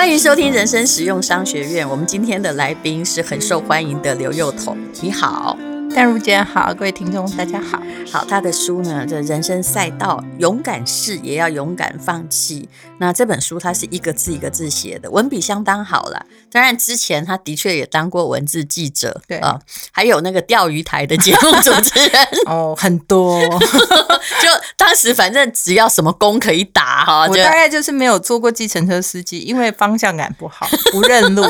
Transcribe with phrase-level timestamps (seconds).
[0.00, 1.86] 欢迎收听人生实用商学院。
[1.86, 4.74] 我们今天的来宾是很受欢迎的刘幼彤。
[5.02, 5.58] 你好。
[5.94, 7.80] 淡如姐好，各位听众大家好。
[8.12, 12.68] 好，他的书呢，这人生赛道，勇敢试也要勇敢放弃。
[12.98, 16.24] 那这本书他是一个字一个字写的，文笔相当好了。
[16.50, 23.40] 当然之前他的确也当过文字记者，对啊，还有那个钓鱼台的节目主持人 哦，很多。
[24.40, 31.42] 就当时反正只要什么工可以打哈， 我大概就是没有做过计程车司机，因为方向感不好，不认路。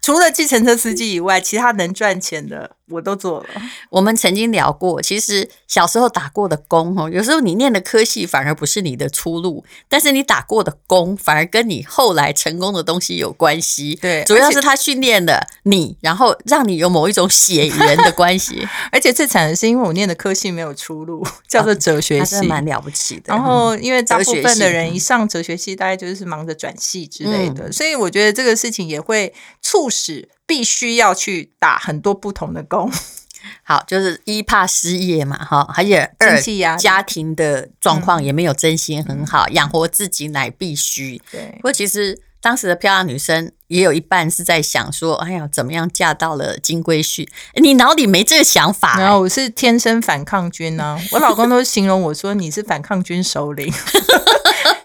[0.00, 3.46] 除了计程车司机以外，其他能赚钱的我都做了。
[3.90, 13.94] 我们曾经聊过，其实小时候打过的工，哈，有时候你念的科系反而不是你的出路，但是你打过的工反而跟你后来成功的东西有关系。
[13.96, 18.66] 对，主要是他训练了你，然后让你有某一种血缘的关系。
[18.92, 23.22] 而且最惨的是，因为我念的科系没有出路，叫做哲学系，蛮了不起的。
[23.26, 32.90] 然后，因为大部分的人一上哲学系，大概就是忙着转系之类的，所以我觉得这个事情也会促使必须要去打很多不同的工，
[33.64, 36.40] 好，就是一怕失业嘛，哈，还有二
[36.76, 41.20] 家庭的状况也没有真心很好，养活自己乃必须。
[41.30, 47.26] 对，不过其实当时的漂亮女生也有一半是在想说，哎呀，怎么样嫁到了金龟婿？
[47.54, 48.98] 你脑里没这个想法？
[48.98, 53.72] 然后我是天生反抗军呢，我老公都形容我说你是反抗军首领。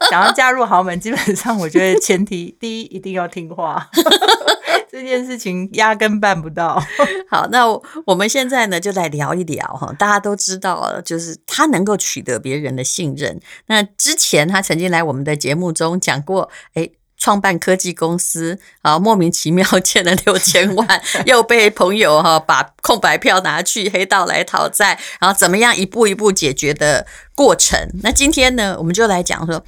[0.10, 3.90] 想要嫁入豪门，基本上我觉得前提第一一定要听话，
[4.98, 6.84] 这件事情压根办不到。
[7.30, 7.68] 好，那
[8.06, 13.40] 我们现在呢就来聊一聊哈，大家都知道，就是他能够取得别人的信任。
[13.68, 27.88] 那之前他曾经来我们的节目中讲过，哎，创办科技公司啊，莫名其妙欠了六千万，又被朋友哈把空白票拿去黑道来讨债，然后怎么样一步一步解决的过程。
[28.02, 29.64] 那今天呢，我们就来讲说。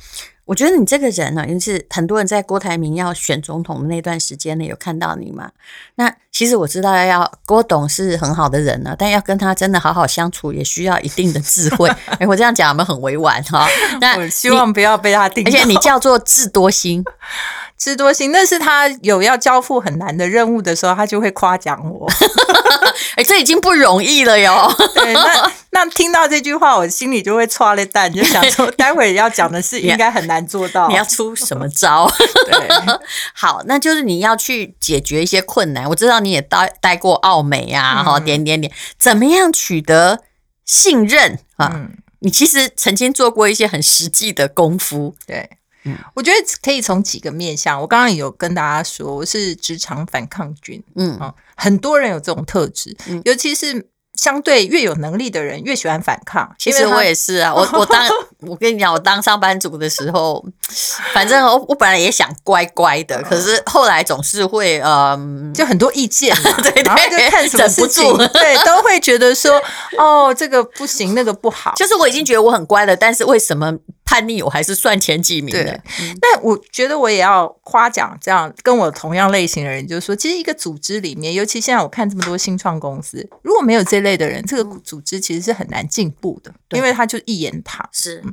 [0.49, 5.51] 我觉得你这个人呢，因是很多人在郭台铭要选总统的那段时间呢，有看到你嘛？
[5.93, 11.87] 那其实我知道要郭董是很好的人呢，但要跟他真的好好相处，也需要一定的智慧。
[12.17, 13.67] 哎，我这样讲有没有很委婉哈？
[14.01, 15.45] 那 我希望不要被他定。
[15.45, 17.05] 而且你叫做智多星。
[17.79, 22.05] 智多星，那是他有要交付很难的任务的时候，他就会夸奖我。
[23.15, 24.69] 哎，这已经不容易了哟。
[24.93, 30.89] 对，那那听到这句话，我心里就会剉咧蛋，就想说， 待会要讲的事应该很难做到。
[30.89, 32.11] 你要出什么招？
[32.45, 32.69] 对，
[33.33, 35.87] 好，那就是你要去解决一些困难。
[35.89, 40.19] 我知道你也待待过澳美啊，哈、嗯，点点点，怎么样取得
[40.65, 41.71] 信任啊？
[41.73, 45.49] 嗯、你其实曾经做过一些很实际的功夫，对。
[45.83, 47.79] 嗯，我觉得可以从几个面向。
[47.79, 50.83] 我刚刚有跟大家说，我是职场反抗军。
[50.95, 56.53] 嗯啊，很多人有这种特质，嗯、尤其是相对越有能力的人越喜欢反抗。
[56.59, 58.05] 其实我也是啊，我我当
[58.41, 60.43] 我跟你讲，我当上班族的时候，
[61.13, 69.61] 反正我我本来也想乖乖的，可是后来总是会嗯，就很多意见嘛， 对，然后就看什么事情， 对，都会觉得说
[69.97, 71.73] 哦，这个不行，那个不好。
[71.75, 73.77] 就是我已经觉得我很乖了，但是为什么？
[74.05, 75.63] 叛逆，我还是算前几名的。
[75.63, 75.81] 对，
[76.19, 87.87] 但我觉得我也要夸奖这样跟我同样类型的人，就是说，其实一个组织里面，尤其现在我看这么多新创公司，如果没有这类的人，这个组织其实是很难进步的，因为他就一言堂。
[87.91, 88.23] 是，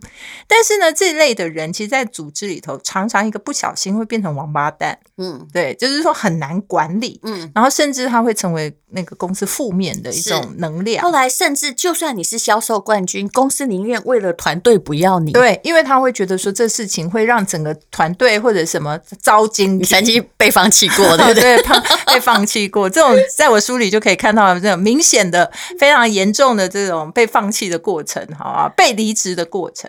[0.47, 4.99] 但是呢，这类的人其实，在组织里头，常常一个不小心会变成王八蛋。
[5.19, 7.21] 嗯，对，就是说很难管理。
[7.23, 11.03] 嗯，然后甚至他会成为那个公司负面的一种能量。
[11.03, 15.33] 后来，甚至就算你是销售冠军，公司宁愿为了团队不要你。
[15.33, 15.61] 对。
[15.65, 21.56] 因为他会觉得说，这事情会让整个团队或者什么糟经，你曾经被放弃过， 对不对？
[22.06, 29.86] 被放弃过，这种在我书里就可以看到这种明显的、非常严重的这种被放弃的过程，好啊，被离职的过程。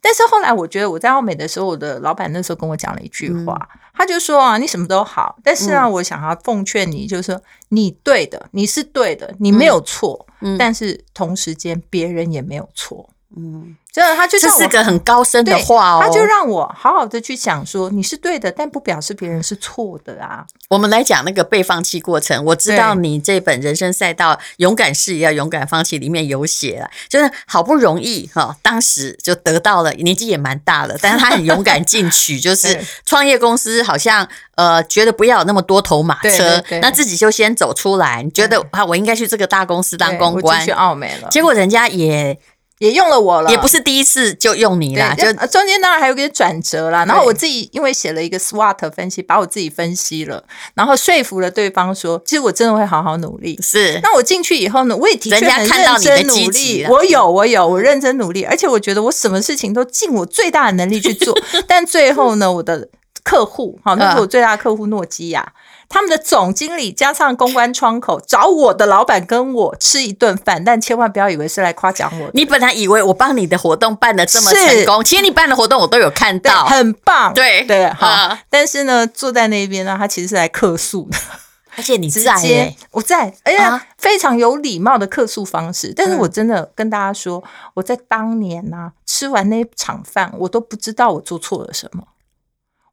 [0.00, 13.76] 但是后来我觉得我在澳美的时候，我的老板那时候跟我讲了一句话，嗯、他就说啊，你什么都好，但是啊，我想要奉劝你，就是说你对的，你是对的，你没有错，嗯、但是同时间别人也没有错，嗯。
[13.90, 16.00] 真的，他就这是个很高深的话哦。
[16.00, 20.44] 他就让我好好的去想说，你是对的，但不表示别人是错的啊。
[20.68, 22.44] 我们来讲那个被放弃过程。
[22.44, 42.38] 我知道你这本《人生赛道：勇敢试也要勇敢放弃》里面有写了，就是好不容易哈，当时就得到了，年纪也蛮大了，但是他很勇敢进取，就是 创业公司好像呃觉得不要有那么多头马车，那自己就先走出来，你觉得啊，我应该去这个大公司当公关，去澳美了，结果人家也。
[42.78, 47.04] 也用了我了，也不是第一次就用你啦，就中间当然还有个转折啦。
[47.04, 50.42] 然后我自己因为写了一个 SWOT 分析，把我自己分析了，
[50.74, 53.58] 然后说服了对方说，其实我真的会好好努力。
[53.62, 56.86] 是，那我进去以后呢，我也的确很认真努力。
[56.88, 61.36] 我有，我有，我认真努力，而且我觉得我什么事情都尽我最大的能力去做。
[61.66, 62.88] 但最后呢，我的
[63.24, 65.52] 客户，好，那是我最大的客户诺基亚。
[65.88, 72.30] 他们的总经理加上公关窗口找我的老板跟我吃一顿饭，但千万不要以为是来夸奖我。
[72.34, 77.32] 你本来以为我帮你的活动办的这么成功，其实你办的活动我都有看到，很棒。
[77.32, 78.06] 对对，好。
[78.06, 81.16] 嗯、但是呢，坐在那边呢，他其实是来客诉的，
[81.76, 85.94] 而且你在、欸，我在，哎呀，啊、非常有礼貌的客诉方式。
[85.96, 87.42] 但是我真的跟大家说，
[87.72, 92.02] 我在当年呢、啊，吃完那场饭，我都不知道我做错了什么。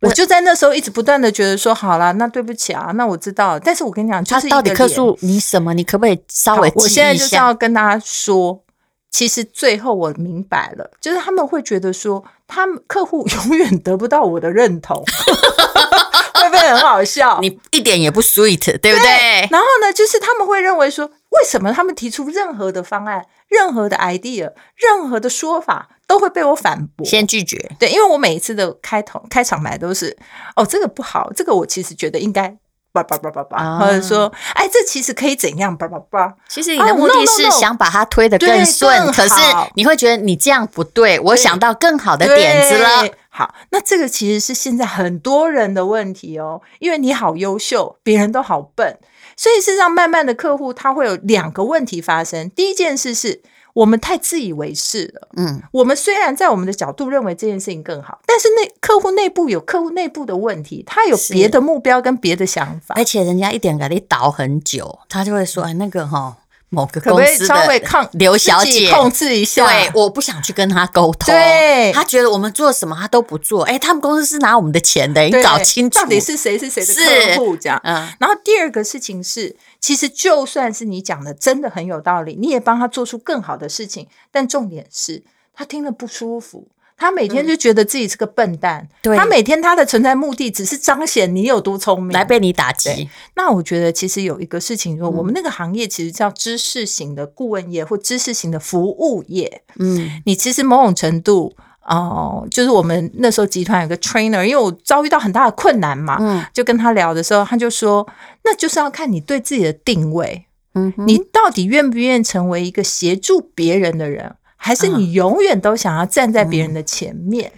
[0.01, 3.57] 我就在那时候一直不断的觉得说，好了，那对不起啊，那我知道。
[3.57, 5.73] 但是我跟你讲，就是他到底客诉你什么？
[5.73, 6.71] 你可不可以稍微？
[6.75, 8.61] 我现在就是要跟大家说，
[9.09, 15.01] 其实最后我明白了，就是他们会觉得说，他们客户 永远得不到我的认同，
[16.35, 17.39] 会不会很好笑？
[17.41, 19.07] 你一点也不 sweet，对不对？
[19.07, 19.47] 对。
[19.49, 21.09] 然后呢，就是他们会认为说，
[21.39, 25.89] 为什么他们提出任何的方案、任何的 idea、任何的说法？
[26.07, 27.71] 都会被我反驳，先拒绝。
[27.79, 30.15] 对，因为我每一次的开头开场白都是，
[30.55, 32.55] 哦，这个不好，这个我其实觉得应该
[32.91, 36.35] 叭叭叭叭叭，或者说，哎，这其实可以怎样叭叭叭。
[36.47, 39.35] 其实你的目的是想把它推得更顺，可是
[39.73, 43.09] 你会觉得你这样不对，我想到更好的点子了。
[43.29, 48.99] 好，那这个其实是现在很多人的问题哦，因为你好优秀，别人都好笨，
[49.37, 52.49] 所以事实上慢慢的客户他会有两个问题发生。
[52.49, 53.41] 第一件事是。
[53.75, 55.27] 我们太自以为是了。
[55.35, 66.37] 嗯，我们虽然在我们的角度认为这件事情更好，但是内客户内部有客户内部的问题，他有别的目标跟别的想法，而且人家一点给你倒很久，他就会说：“哎，那个哈。”
[66.75, 71.33] 某个公司的刘小姐控制一下，对，我不想去跟他沟通。
[71.33, 73.63] 对，他觉得我们做什么他都不做。
[73.63, 77.79] 哎，他们公司是拿我们的钱的，你搞清楚到底是谁是谁的客户这样。
[77.85, 85.23] 嗯，然后第二个事情是，其实就算是你讲的真的很有道理，你也帮他做出更好的事情，但重点是
[85.55, 86.67] 他听了不舒服。
[86.97, 93.09] 他每天就觉得自己是个笨蛋，嗯、他每天他的存在目的只是彰显你有多聪明，来被你打击。
[93.35, 99.61] 那我觉得其实有一个事情说，嗯、我们那个行业其实叫知识型的顾问业或知识型的服务业。
[99.77, 101.53] 嗯，你其实某种程度
[101.83, 108.07] 哦、呃，就是我们那时候集团有个 trainer，因为我遭遇到很大的困难嘛，嗯，就跟他聊的时候，他就说，
[108.45, 114.35] 那就是要看你对自己的定位，嗯，你到底愿不愿意成为一个协助别人的人。
[114.65, 117.51] 还是你永远都想要站在别人的前面？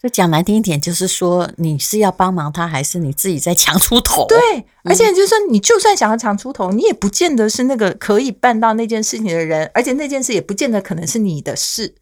[0.00, 4.26] 就讲难听一点，就是说你是要帮忙他，还是你自己在强出头？
[4.28, 4.38] 对，
[4.84, 11.94] 而且就是说，你就算想要强出头，你也不见得是那个可以办到那件事情的人，而且那件事也不见得可能是你的事，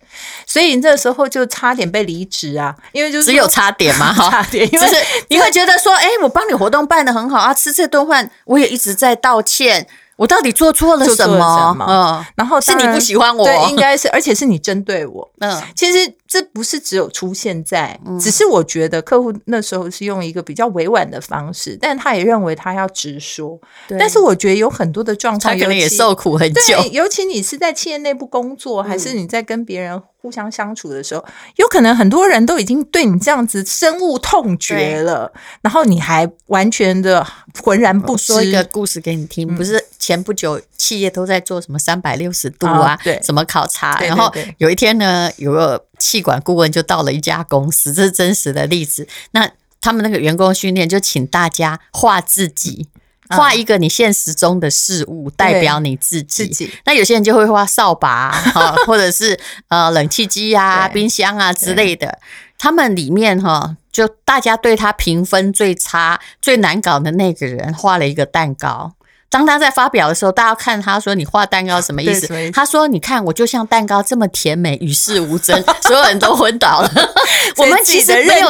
[0.47, 2.77] 所以你这时候就差点被离职啊！
[2.93, 4.87] 因为就是只有差点嘛， 差点，因为
[5.29, 9.87] 你会觉得说，哎，我帮你活动办得很好啊，吃这顿饭我也一直在道歉。
[10.21, 11.75] 我到底做错了什么？
[11.89, 15.27] 嗯，然后是你不喜欢我，对，应该是，而且是你针对我。
[15.39, 23.59] 嗯，其实这不是只有出现在，只是我觉得客户那时候是用一个比较委婉的方式，但他也认为他要直说。
[23.99, 26.61] 但是我觉得有很多的状况，他可能也受苦很久。
[26.67, 31.25] 对，尤其你是在企业内部工作，还是你在跟别人互相相处的时候，
[31.57, 35.33] 有可能很多人都已经对你这样子深恶痛绝了，
[35.63, 37.27] 然后你还完全的
[37.63, 38.35] 浑然不知。
[38.35, 39.80] 说一个故事给你听，不是。
[40.11, 43.97] 前不久，企业都在做什么三百六十度啊，哦、对，什么考察。
[43.97, 49.07] 对对对，然后有一天呢，有个气管顾问就到了一家公司，这是真实的例子。
[49.31, 49.49] 那
[49.81, 52.89] 他们那个员工训练就请大家画自己，
[53.29, 56.47] 画一个你现实中的事物，嗯、代表你自己。
[56.47, 56.71] 自己。
[56.85, 59.39] 那有些人就会画扫把啊， 或者是
[59.69, 62.19] 呃冷气机啊、冰箱啊之类的。
[62.59, 68.93] 他们里面哈，就大家对他评分最差、最难搞的那个人画了一个蛋糕。
[69.31, 75.63] 当他在发表的时候，大家看他说：“你画蛋糕什么意思？”他说：“你看，我就像蛋糕这么甜美，与世无争。
[75.83, 76.91] ”所有人都昏倒了。
[77.57, 78.49] 我们其实没有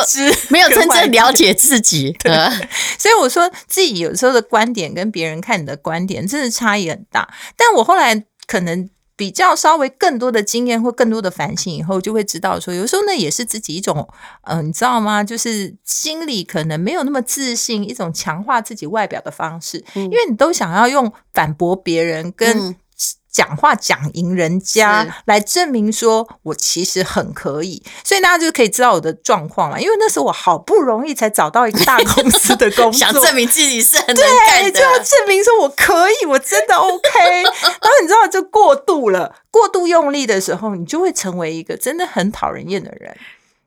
[0.48, 2.16] 没有真正了解自己。
[2.24, 2.32] 对，
[2.98, 7.28] 所以我说自己有时候的观点跟别人看你的观点真的差异很大。
[7.56, 8.88] 但我后来可能。
[9.20, 14.08] 比较稍微更多的经验或更多的反省以后，就会知道说，有时候呢也是自己一种，
[14.44, 15.22] 嗯、呃，你知道吗？
[15.22, 22.74] 就是心里可能没有那么自信，一种强化自己外表的方式，嗯、因为你都想要用反驳别人跟。
[23.30, 29.80] 嗯讲话讲赢人家，来证明说我其实很可以，所以大家就可以知道我的状况了。
[29.80, 37.42] 因为那时候我好不容易才找到一个大公司的工作， 想证明自己是很能干的，对，就要证明说我可以，我真的 OK。
[37.46, 43.16] 然后你知道，就过度了，过度用力的时候，你就会成为一个真的很讨人厌的人。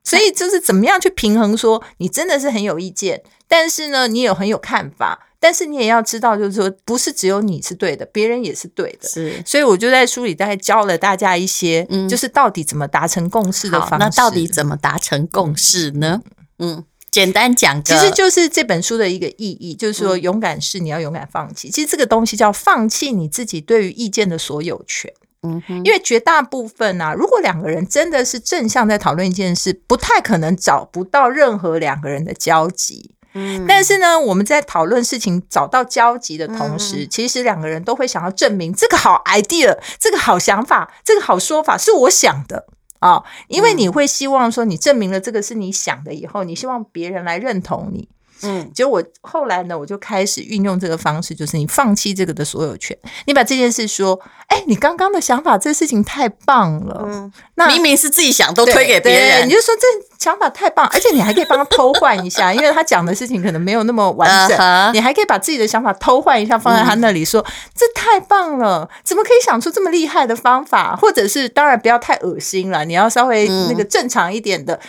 [0.02, 5.28] 所以就是怎么样去平衡，说你真的是很有意见，但是呢，你有很有看法。
[5.44, 9.06] 但是你也要知道，就是说，不是只有你是对的，别人也是对的。
[9.06, 13.96] 是，所以我就在书里大概教了大家一些，嗯，就是到底怎么达成共识的方式。
[13.98, 16.22] 那到底怎么达成共识呢？
[16.60, 21.68] 嗯，简单讲，其实就是这本书的一个意义，就是说勇敢是你要勇敢放弃。
[21.68, 25.12] 其实这个东西叫放弃你自己对于意见的所有权。
[25.46, 33.10] 嗯，因为绝大部分啊，如果两个人真的是正向在讨论一件事，不太可能找不到任何两个人的交集。
[33.34, 42.66] 嗯，但是呢，我们在讨论事情找到交集的同时，其实两个人都会想要证明这个好 idea，这个好想法，这个好说法是我想的。
[43.00, 48.08] 啊，因为你会希望说，你证明了这个是你想的以后，你希望别人来认同你。
[48.44, 52.96] 嗯，结果我后来呢，我就开始运用这个方式，就是你放弃这个的所有权，
[53.26, 57.02] 你把这件事说，哎，你刚刚的想法，这事情太棒了。
[57.06, 59.86] 嗯，那明明是自己想，都推给别人，你就说这
[60.18, 64.92] 想法太棒，而且你还可以帮他偷换一下，因为他讲的事情可能没有那么完整，uh huh.
[64.92, 70.94] 你还可以把自己的想法偷换一下，放在他那里说，说、嗯、这太棒了，怎么可以想出这么厉害的方法？
[70.96, 74.74] 或者是当然不要太恶心了，你要稍微那个正常一点的。
[74.74, 74.80] 嗯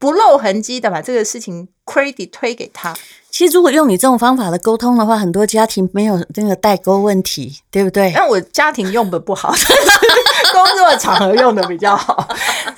[0.00, 2.92] 不露痕迹的把这个事情 credit 推给他。
[3.30, 8.10] 其实如果用你这种方法的沟通的话，很多家庭没有那个代沟问题，对不对？
[8.12, 9.54] 那我家庭用的不好，
[10.52, 12.26] 工作场合用的比较好。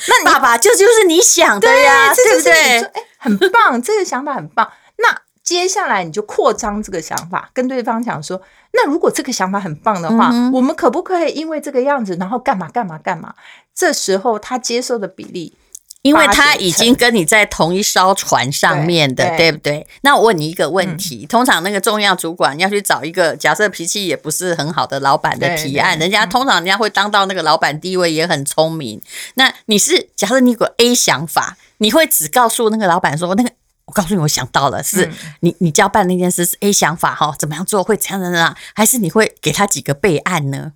[0.08, 2.52] 那爸爸就就是你想的呀，对不对？
[2.82, 4.70] 哎，很棒，这个想法很棒。
[4.96, 13.34] 那接下来你就扩张这个想法，跟对方讲说：那如果这个想法很棒的话，嗯、我们可不可以因为这个样子，然后干嘛干嘛干嘛？
[13.74, 15.54] 这时候他接受的比例。
[16.02, 19.86] 因为他已经跟你在同一艘船上面的，对，对不对？
[20.00, 28.98] 那我问你一个问题：嗯、通常那个重要主管要去找一个假设脾气也不是很好的老板的提案，人家通常人家会当到那个老板地位，也很聪明。
[28.98, 29.02] 嗯、
[29.34, 33.50] 那你是假设你有个 A 想法，你会只告诉那个老板说：“那个，
[33.84, 38.56] 我告诉你，我想到了，是你你交办那件事是 A 想法哈，怎么样做会怎样怎样？
[38.74, 40.72] 还是你会给他几个备案呢？”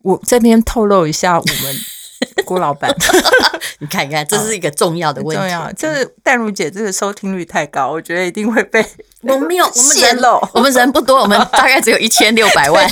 [0.00, 1.76] 我这边透露一下，我们。
[2.44, 2.94] 郭老板，
[3.80, 5.40] 你看一看，这是一个重要的问题。
[5.40, 8.84] 重要，就是淡如姐这个收听率太高，我觉得一定会被
[9.22, 10.22] 我们没有， 我们人
[10.54, 12.90] 我们人不多，我们大概只有一千六百万。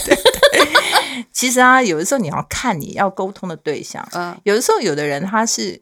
[1.33, 4.07] 其实啊，有的时候你要看你要沟通的对象。
[4.13, 5.81] 嗯，有的时候有的人他是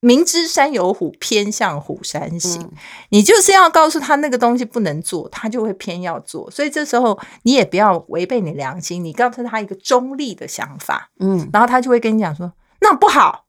[0.00, 2.62] 明知山有虎，偏向虎山行。
[2.62, 2.70] 嗯、
[3.10, 6.50] 你就是要告诉他那个东西不能做，他就会偏要做。
[6.50, 11.10] 所以这时候你也不要违背你良心，你告诉他一个中立的想法。
[11.18, 12.52] 嗯，然后他就会跟你讲说。
[12.80, 13.44] 那不好，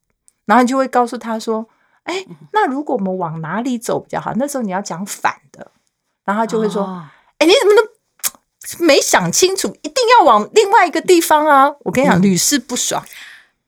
[0.46, 1.66] 然后你就会告诉他说
[2.04, 5.72] ：“哎，那如果我们往哪里走比较好？”那时候你要讲反的，
[6.26, 6.84] 然后他就会说
[7.40, 9.70] ：“哎、哦，你怎么都没想清楚？
[9.82, 13.04] 一定要往另外一个地方啊！”我跟你讲，屡试、嗯、不爽，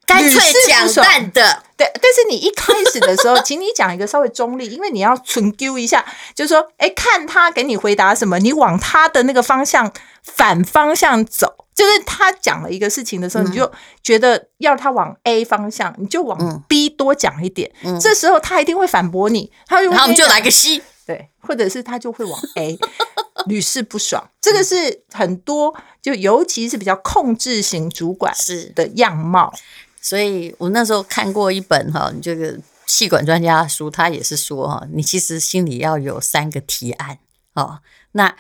[0.06, 1.64] 干脆讲淡的。
[1.78, 6.06] 对，但是你一开始的时候，请你讲一个稍微中立，因为你要纯丢一下，
[6.36, 9.92] 就是说：“哎，看他给你回答什么，你往他的那个方向
[10.22, 13.72] 反方向走。”就是他讲了一个事情的时候，你就
[14.04, 17.72] 觉得要他往 A 方向，你就往 B 多讲一点。
[18.00, 22.78] 这时候他一定会反驳你，他就然后我们就来个 C，对，或者是他就会往 A，
[23.48, 24.30] 屡试不爽。
[24.40, 29.52] 这个是很多，就尤其是比较控制型主管是的样貌。
[30.00, 37.18] 所以我那时候看过一本哈，你这个气管专家的书，他也是说哈，你其实心里要有三个提案
[37.56, 37.80] 哦，
[38.12, 38.36] 那。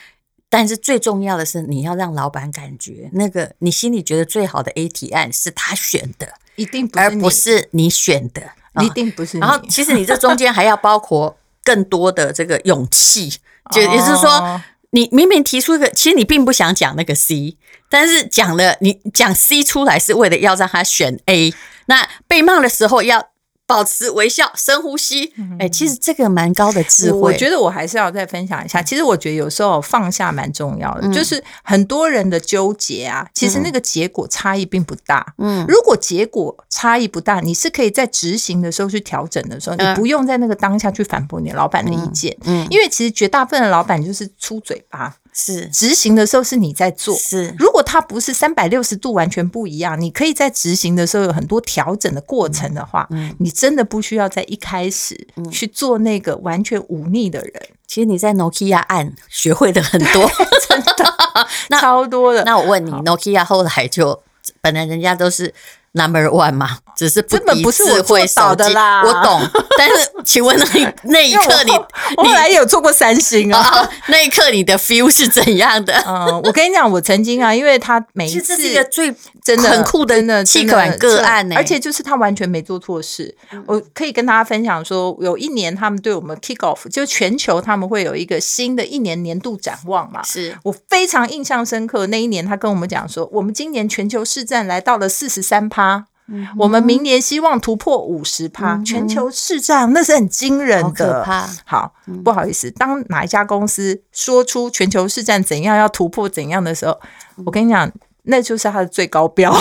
[0.53, 8.51] 但是最重要的是，你要让老板感觉那个你心里觉得最好的 A 提案是他选的，一定不是，而不是你选的，
[8.83, 9.39] 一定不是。
[9.39, 13.31] 然后，其实你这中间还要包括更多的这个勇气，
[13.71, 17.57] 就也就是说，你明明提出一个，其实你并不想讲那个 C，
[17.89, 21.51] 但是讲了，你讲 C 出来是为了要让他选 A。
[21.87, 23.32] 那被骂的时候要。
[23.65, 25.33] 保持微笑，深呼吸。
[25.57, 27.17] 哎、欸，其实这个蛮高的智慧。
[27.17, 28.81] 我觉得我还是要再分享一下。
[28.81, 35.33] 其实我觉得有时候放下蛮重要的，嗯、就是很多人的纠结啊，其实那个结果差异并不大。
[35.37, 42.35] 嗯，如果结果差异不大，你是可以在执行的时候去调整的时候，嗯、你不用在那个当下去反驳你老板的意见。
[42.43, 45.15] 嗯，嗯因为其实绝大部分的老板就是出嘴巴。
[45.33, 57.53] 是执行的时候是你在做，是如果它不是三百六十度完全不一样，你可以在执行的时候有很多调整的过程的话，嗯，你真的不需要在一开始去做那个完全忤逆的人。
[57.87, 60.29] 其实你在 Nokia 案学会的很多，
[60.67, 60.93] 真的
[61.69, 62.43] 那超多的。
[62.43, 64.21] 那我问你好，Nokia 后来就
[64.61, 65.53] 本来人家都是。
[65.95, 69.47] Number one 嘛，只是不敌智慧手机，我懂。
[69.77, 71.71] 但是， 请问那那一刻你，
[72.17, 73.87] 我后来有做过三星啊？
[74.07, 75.93] 那一刻你的 feel 是怎样的？
[76.07, 83.35] 嗯，我跟你讲，我曾经啊，因为他每一次是一个最真的很酷的企管个案呢，而且就是他完全没做错事。
[83.67, 90.23] 我可以跟大家分享说，有一年他们对我们 kick off，就全球他们会有一个新的一年年度展望嘛。
[90.23, 95.82] 是我非常印象深刻，那一年他跟我们讲说，我们今年全球市占来到了四十三趴。
[96.27, 101.25] 嗯、我们明年希望突破五十趴，嗯、全球市占那是很惊人的。
[101.65, 106.99] 好，不好意思，当哪一家公司说出全球市占怎样要突破怎样的时候，
[107.45, 107.91] 我跟你讲。
[108.25, 109.53] 那就是它的最高标。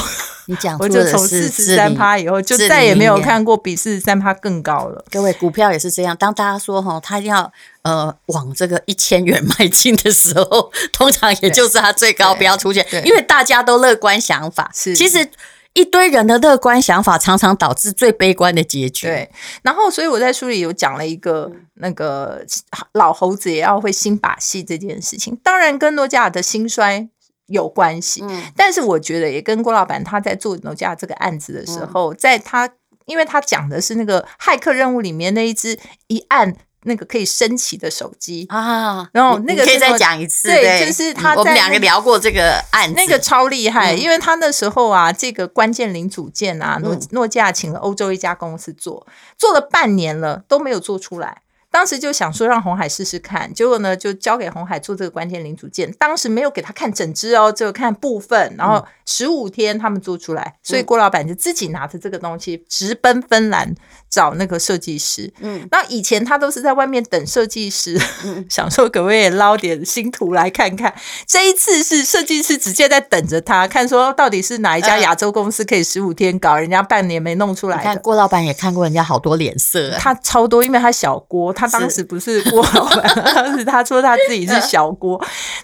[0.46, 5.04] 你讲， 我就从四十三趴以后，就再也没有看过比四十三趴更高了。
[5.10, 6.16] 各位，股票也是这样。
[6.16, 7.52] 当大家说哈，它要
[7.82, 14.70] 呃往这个一千元迈进的时候， 通常也就是它最高标出现，因为大家都乐观想法。
[14.72, 15.28] 是，其实
[15.74, 19.06] 一堆人的乐观想法，常常导致最悲观的结局。
[19.06, 19.30] 对。
[19.62, 22.44] 然后，所以我在书里有讲了一个那个
[22.92, 25.38] 老猴子也要会新把戏这件事情。
[25.42, 27.08] 当然，跟诺基亚的兴衰。
[27.48, 32.70] 有关系，嗯，但是我觉得也跟郭老板他在做诺基亚这个案子的时候，嗯、在他
[33.04, 38.46] 因为他讲的是那个骇客任务里面那一只一按那个可以升起的手机。
[38.48, 49.06] 啊，然后那个可以再讲一次，对，就是他我们两个聊过这个案子，那个超厉害，嗯、因为他那时候啊，这个关键零组件啊，诺诺基亚请了欧洲一家公司做，
[49.38, 51.42] 做了半年了都没有做出来。
[51.72, 55.90] 当时就想说让红海试试看，结果呢就交给红海做这个关键零组件。
[55.98, 58.54] 当时没有给他看整只哦，只有看部分。
[58.58, 63.74] 然后十五天他们做出来，所以郭老板就自己拿着这个东西直奔芬兰
[64.10, 65.32] 找那个设计师。
[65.40, 70.94] 嗯，那以前他都是在外面等设计师，嗯、 想说可不可以捞点新图来看看。
[71.26, 77.78] 这一次是设计师直接在等着他，看说到底是哪一家亚洲公司可以十五天搞，人家半年没弄出来。
[77.78, 81.50] 你看郭老板也看过人家好多脸色，他超多，因为他小郭。
[81.68, 85.18] 他当时不是郭老板，当时他说他自己是 小郭，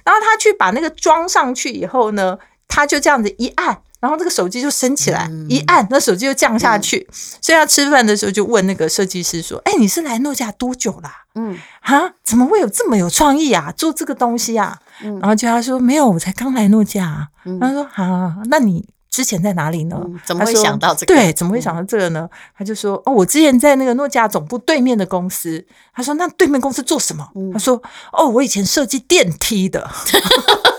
[0.04, 2.38] 然后他去把那个装上去以后呢，
[2.68, 7.08] 他就这样子一按，然后这个手机就升起来，一按那手机就降下去。
[7.12, 11.24] 所以他吃饭的时候就问那个设计师说：“哎，你是来诺基亚多久啦？
[11.34, 13.72] 嗯，啊，怎么会有这么有创意啊？
[13.76, 14.78] 做这个东西啊？”
[15.20, 17.28] 然后就他说：“没有，我才刚来诺基亚。”
[17.60, 19.96] 他说：“啊，那你？”之前在哪里呢？
[20.04, 21.14] 嗯、怎么会想到这个？
[21.14, 22.28] 对，怎么会想到这个呢？
[22.30, 29.90] 嗯、他就说：“哦，我之前在那个诺基亚总部对面的公司。”他说：“那对面公司做什么？”嗯、他说：“哦，我以前设计电梯的，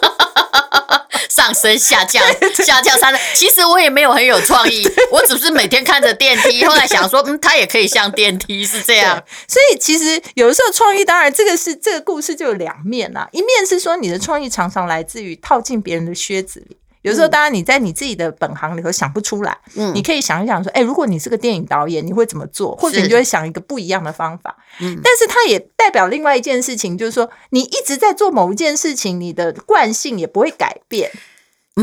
[1.30, 2.24] 上升下降，
[2.66, 3.20] 下降上升。
[3.34, 9.22] 其实我也没有很有创意， 我只是每天看着电梯，后来想说，嗯，它也可以像电梯，是这样。
[9.48, 13.28] 所以其实有的时候创意，当然这个是这个故事就有两面啊。
[13.32, 22.76] 一面是说你的创意常常来自于套进别人的靴子里。”有时候，当然你在你自己的本行里头想不出来，嗯，你可以想一想说，哎，如果你是个电影导演，你会怎么做？
[22.76, 24.58] 或者你就会想一个不一样的方法。
[24.82, 31.10] 嗯，但是它也代表另外一件事情，就是说你一直在做某一件事情，你的惯性也不会改变。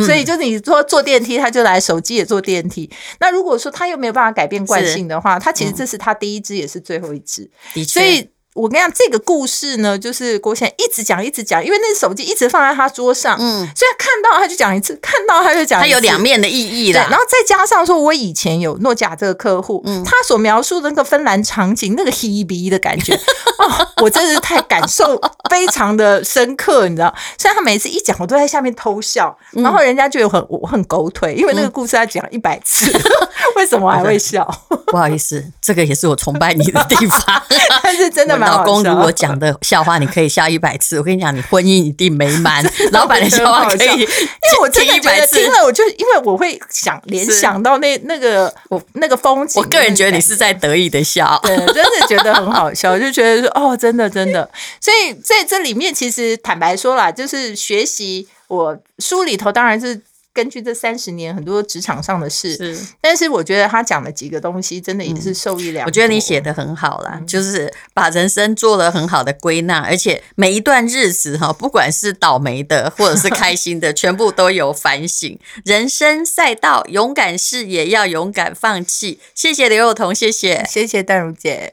[0.05, 2.91] 所以就是你说坐电梯，他就来手机也坐电梯。
[3.19, 7.51] 那如果说他又没有办法改变惯性的话，他其实这是他第一只也是最后一支。
[7.87, 8.31] 所以。
[8.57, 16.99] 我跟你讲，这个故事呢，就是郭先生一直讲一直讲，因为那手机一直放在他桌上，嗯，所以看到他就讲一次，看到他就讲一次，他有两面的意义的。
[17.01, 23.15] 然后再加上说，我以前有诺基亚这个客户，嗯，他所描述的那个芬兰场景，那个 Hebe 的感觉，
[23.59, 27.15] 哦，我真的是太感受非常的深刻，你知道？
[27.39, 32.91] 虽然他每次一讲，我都在下面偷笑，然后人家就有很我很狗腿，因为那个故事他讲一百次，
[33.57, 34.47] 为什么我还会 笑？
[34.87, 37.43] 不好意思，这个也是我崇拜你的地方，
[37.83, 38.46] 但是真的蛮。
[38.47, 40.99] 老公如果讲的笑话，你可以笑一百次。
[40.99, 42.65] 我跟你讲，你婚姻一定美满。
[42.93, 49.63] 老板的笑话可以， 因为我真的觉得听了，我就因为我会想联想到那那个我那个风景。
[49.63, 54.49] 我个人觉得你是在得意的笑，对，真的觉得很好笑，就觉得说哦，真的真的。
[54.81, 60.01] 所以在这里面，其实坦白说啦，就是学习我书里头，当然是。
[60.37, 65.89] 根据这三十年很多职场上的事，是，但是我觉得他讲的几个东西真的也是受益良多。
[65.89, 75.39] 我觉得你写的很好啦，嗯、就是把人生做了很好的归纳，而且每一段日子哈，不管是倒霉的或者是开心的， 全部都有反省。
[75.65, 79.19] 人生赛道，勇敢视野要勇敢放弃。
[79.35, 81.73] 谢谢刘宥彤，谢谢，谢谢淡如姐。